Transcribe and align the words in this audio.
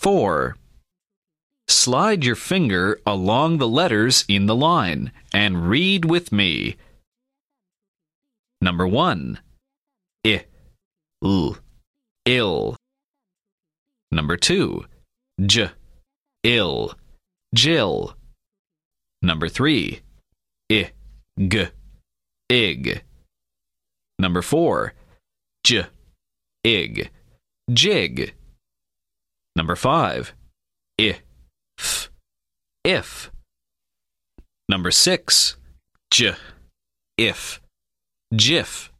4. 0.00 0.56
Slide 1.68 2.24
your 2.24 2.34
finger 2.34 2.98
along 3.06 3.58
the 3.58 3.68
letters 3.68 4.24
in 4.28 4.46
the 4.46 4.56
line 4.56 5.12
and 5.30 5.68
read 5.68 6.06
with 6.06 6.32
me. 6.32 6.76
Number 8.62 8.86
1. 8.86 9.38
I, 10.26 10.44
l, 11.22 11.58
ill. 12.24 12.76
Number 14.10 14.38
2. 14.38 14.86
J, 15.44 15.68
ill, 16.44 16.94
Jill. 17.54 18.16
Number 19.20 19.50
3. 19.50 20.00
I, 20.72 20.92
g, 21.38 21.66
ig. 22.48 23.02
Number 24.18 24.40
4. 24.40 24.94
J, 25.62 25.86
ig, 26.64 27.10
jig. 27.70 28.32
Number 29.70 29.78
5. 29.78 30.34
I, 31.00 31.16
f, 31.78 32.10
if. 32.82 33.30
Number 34.68 34.90
6. 34.90 35.56
J, 36.10 36.34
if, 37.16 37.60
jif. 38.34 38.90